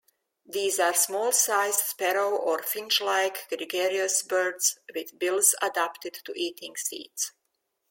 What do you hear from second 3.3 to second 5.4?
gregarious birds, with